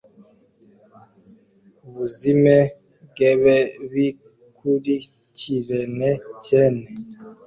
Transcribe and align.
ubuzime 1.87 2.57
bw’ebebikurikirene 3.09 6.09
cyene 6.43 6.85